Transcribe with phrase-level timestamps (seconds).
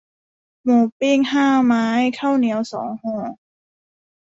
[0.63, 1.85] หมูปิ้งห้าไม้
[2.19, 3.15] ข้าวเหนียวสองห่อ